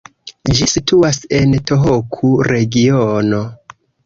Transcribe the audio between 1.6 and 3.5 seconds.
Tohoku-regiono.